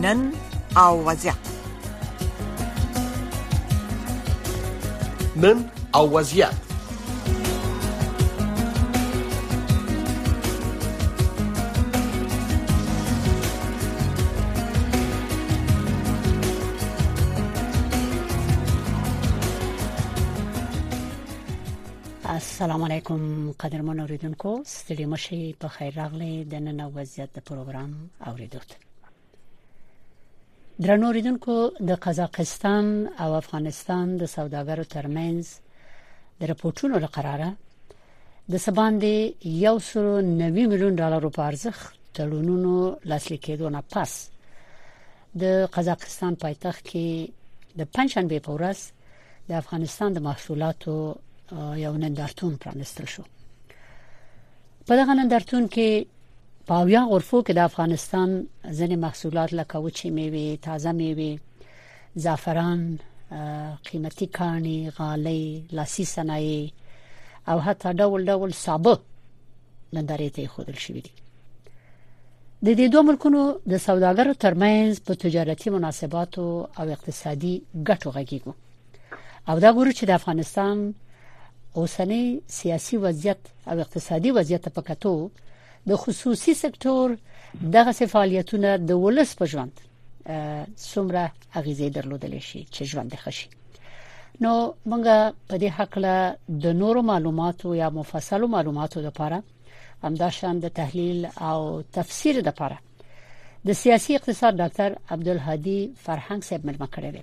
[0.00, 0.32] نن
[0.76, 1.36] او وضعیت
[5.36, 6.52] نن او وضعیت
[22.24, 27.90] السلام علیکم قدرمن اوریدونکو ستړي مشي په خیر راغلي د نن وضعیت د پروګرام
[28.30, 28.60] اوریدو
[30.84, 31.54] درنوریدونکو
[31.88, 32.86] د قزاقستان
[33.22, 35.46] او افغانستان د سوداګرو ترمنز
[36.40, 37.48] د راپورټونو لقراره
[38.52, 39.16] د سباندې
[39.64, 42.72] یو سرو 90 میلیون ډالر په ارزښت تړونونو
[43.10, 44.14] لاسلیک کېدونه پاس
[45.42, 47.32] د قزاقستان پایتخت کې
[47.80, 48.78] د پنځشنبه په ورځ
[49.50, 50.94] د افغانستان د محصولاتو
[51.84, 53.22] یو نندارتون پرانستل شو
[54.86, 55.90] په دغه نندارتون کې
[56.68, 58.28] پاویا غرفو کې د افغانستان
[58.78, 61.30] ځینې محصولات لکه وچې میوه تازه میوه
[62.24, 62.98] زعفران
[63.88, 66.68] قیمتي کانی غالۍ لاسي صنایع
[67.50, 68.94] او حتی ډول ډول سابه
[69.96, 71.12] نندارې ته خودل شوې دي
[72.64, 77.54] د دې دوه ملکونو د سوداګرو ترمنځ په تجارتي مناسباتو او اقتصادي
[77.88, 78.52] ګټو غږیږو
[79.48, 80.94] او دا ګورو چې د افغانستان
[81.76, 85.30] اوسنۍ سیاسي وضعیت او اقتصادي وضعیت په کتو
[85.88, 87.16] د خصوصي سکتور
[87.74, 89.74] دغه فعالیتونه د ولس په ژوند
[90.90, 91.24] څومره
[91.60, 93.30] اغیزه درلودل شي چې ژوند ښه
[94.42, 94.52] نو
[94.90, 95.04] مونږ
[95.48, 96.14] په دې حق له
[96.64, 99.38] د نورو معلوماتو یا مفصلو معلوماتو لپاره
[100.04, 101.60] همداشان د تحلیل او
[101.96, 102.78] تفسیر لپاره
[103.66, 107.22] د سیاسي اقتصاد ډاکټر عبدالهادي فرهنګ صاحب ملګری کړی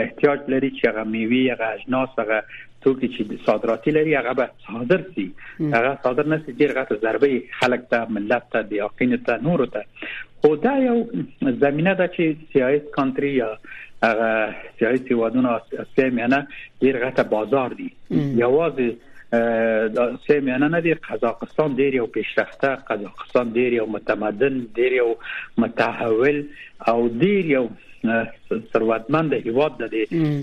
[0.01, 2.44] احتیاج لري چې هغه میوه هغه اجناس هغه
[2.86, 5.25] توکي چې صادراتي لري هغه به صادر شي
[5.60, 9.66] هغه صادر نه شي ډیر غټه ضربه خلک ته ملت ته د یقین ته نور
[9.66, 10.10] ته
[10.46, 10.96] خو دا یو
[11.42, 13.52] زمينه ده چې سیاست کانتري یا
[14.04, 16.44] هغه سیاسي وادونه اسیا میانه
[16.84, 18.90] ډیر غټه بازار دي یوازې
[19.98, 25.10] دا سه معنی نه دی قزاقستان ډیر یو پیشرفته قزاقستان ډیر یو متمدن ډیر یو
[25.62, 26.38] متحول
[26.90, 27.66] او ډیر یو
[28.74, 29.94] ثروتمند هیواد د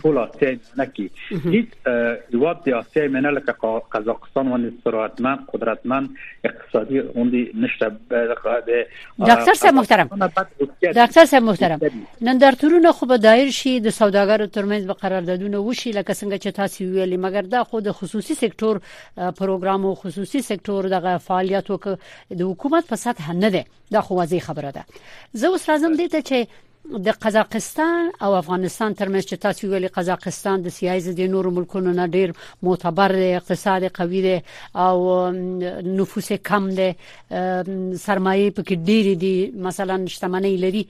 [0.02, 0.50] ټول آسیا
[0.80, 1.92] نه کی هیڅ
[2.32, 6.18] هیواد د آسیا نه لکه قزاقستان باندې ثروتمند قدرتمند
[6.50, 11.86] اقتصادي اوندي نشته ډاکټر صاحب محترم ډاکټر صاحب محترم
[12.30, 16.60] نن درتورونه خو به دایر شي د سوداګرو ترمنځ به قراردادونه وشي لکه څنګه چې
[16.60, 22.38] تاسو ویلي مګر دا خو د خصوصي سکتور پروګرام او خصوصي سکتور دغه فعالیتو کې
[22.44, 23.66] د حکومت په سطح نه ده
[23.98, 25.02] دا خو واضح خبره ده
[25.44, 30.62] زه اوس لازم دي ته چې د قزاقستان او افغانستان ترمنځ چې تاسو ویلي قزاقستان
[30.62, 32.32] د سیاسي د نورو ملکونو نه ډیر
[32.68, 34.36] معتبر اقتصاد قوي دی
[34.74, 36.90] او نفوس کم دی
[37.30, 39.32] سرمایه پکې ډیر دي
[39.66, 40.84] مثلا شتمنۍ لري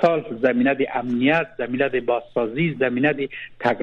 [0.01, 3.29] صلح زمینه دی امنیت زمینه دی بازسازی زمینه دی
[3.60, 3.77] تک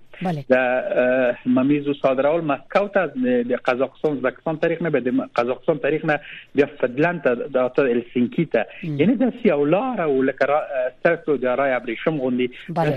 [0.55, 6.19] د ممیزو صادرول مسکو ته د قزاقستان زکستان طریق نه به د قزاقستان طریق نه
[6.61, 10.63] بیا فنلند ته د هلسینکی ته یعنی د سیاولار او لکه
[11.09, 12.51] تاسو د راي رای ابریشم غوندي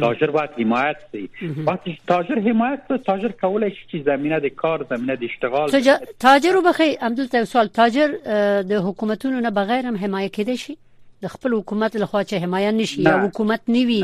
[0.02, 1.30] تاجر باید حمایت شي
[1.66, 6.58] وقتی تاجر حمایت شي تاجر کولای شي چې زمينه د کار زمينه د اشتغال تاجر
[6.60, 8.16] وبخي عبدالله سوال تاجر
[8.62, 10.76] د حکومتونو نه بغیر هم حمایت کېدای شي
[11.22, 13.98] د خپل حکومت لخوا چې حمایت نشي یا حکومت نیوي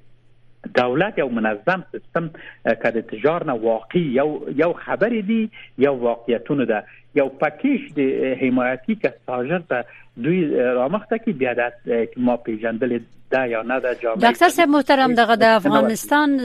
[0.75, 2.31] دولت یو منظم سیستم
[2.67, 8.95] کده تجار نه واقعي یو یو خبرې دي یو واقعیتونه ده یو پکیج د حمایتي
[8.95, 9.85] که ساجر ته
[10.23, 11.73] دوی رامخته کې بیا د
[12.17, 13.01] ما پیژندل
[13.31, 16.39] دا یا نه دا جامعه ډاکټر صاحب محترم دغه د افغانستان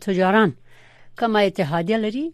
[0.00, 0.52] تجاران
[1.18, 2.32] کومه اتحادیه لري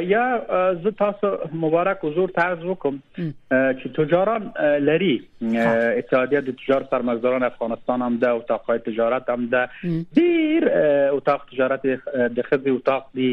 [0.03, 0.47] یا
[0.85, 4.45] زه تاسو مبارک حضور ته عرض وکم چې تجاران
[4.89, 5.11] لري
[5.41, 9.69] اتحادیه د تجار سرمایه‌داران افغانستان هم ده اتاق تجارت هم ده
[10.21, 10.69] ډیر
[11.17, 11.85] اتاق تجارت
[12.39, 13.27] د خزي اتاق دي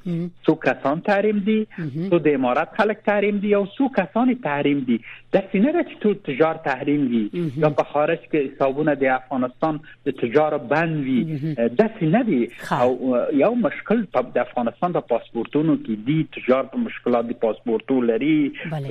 [0.47, 1.67] سو کسان تحریم دی
[2.11, 4.99] سو د امارات خلک تحریم دی او سو کسان تحریم دی
[5.35, 10.11] د سینره چې تو تجار تحریم دی یا په خارج کې حسابونه د افغانستان د
[10.21, 11.21] تجار بند وی
[11.81, 12.43] د سینه دی
[12.81, 18.01] او یو مشکل په د افغانستان د پاسپورتونو کې دی تجار په مشکلات دی پاسپورتو
[18.13, 18.35] لري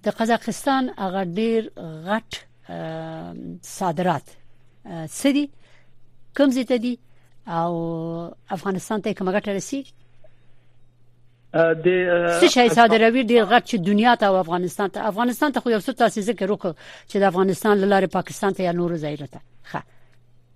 [0.05, 1.69] د قزاقستان هغه ډیر
[2.07, 2.47] غټ
[3.71, 4.27] صادرات
[5.09, 5.51] سړي
[6.37, 6.99] کوم زیته دي
[7.47, 7.71] او
[8.57, 9.93] افغانستان ته کومه ګټه رسیږي
[11.55, 15.71] د څه شي صادروي ډیر غټ چې دنیا ته او افغانستان ته افغانستان ته خو
[15.71, 16.75] یو څه تاسیسه کوي
[17.11, 19.83] چې د افغانستان لاره پاکستان ته یا نور ځای لته ښه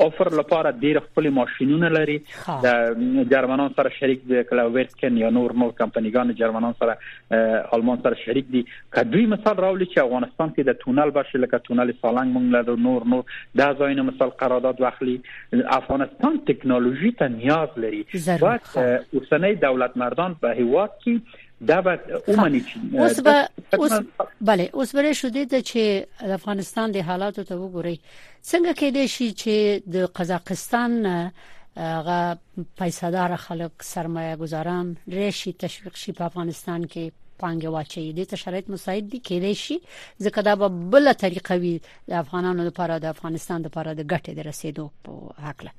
[0.01, 2.15] اوفر لپاره ډیر خپل ماشينونه لري
[2.65, 7.41] د جرمنان سره شریک دي کله ورکن یا نور نور کمپنیګان جرمنان سره
[7.79, 8.63] آلمان سره شریک دي
[8.97, 13.09] کدوې مثال راولي چې افغانستان کې د تونل بشه لکه تونل سالنګ مونږ لرو نور
[13.15, 15.17] نور د ځاینو مثال قرارداد واخلي
[15.79, 22.61] افغانستان ټکنالوژي ته نیاز لري باید اوسنۍ دولت مردان په هیواد کې دا به اومني
[22.61, 23.93] چې اوس به اوس
[24.45, 27.97] bale اوس به شوه د چې افغانستان د حالاتو ته وګوري
[28.51, 30.93] څنګه کېدې شي چې د قزاقستان
[31.77, 32.39] هغه
[32.81, 37.13] پیسادار خلک سرمایه گذاران ریشي تشویق شي په افغانستان کې
[37.45, 39.79] پانګه واچي دي ته شرایط مساعد دي کېدې شي
[40.25, 41.73] ځکه دا به بل طریقه وي
[42.11, 45.73] د افغانانو لپاره د افغانستان لپاره د ګټې د رسیدو په حق له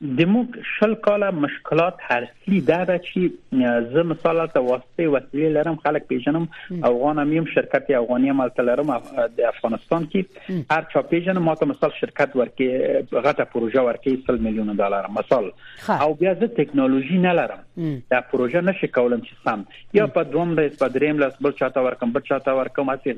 [0.00, 5.78] د موږ شل کاله مشکلات هرڅلی دا ده چې زه مثال ته واسطه وسیله لرم
[5.86, 6.48] خلک پیژنم
[6.88, 11.94] افغان امیم شرکت افغاني مال تلرم د افغانستان کې هر چا پیژنم ما ته مثال
[12.00, 17.96] شرکت ورکي غټه پروژه ورکي 100 میلیون ډالر مثال او بیا زه ټکنالوژي نه لرم
[18.16, 19.64] دا پروژه نشي کولم چې سم
[20.00, 23.16] یا په دوم رئیس په دریم لاس بل چاته ورکم بل چاته ورکم اسی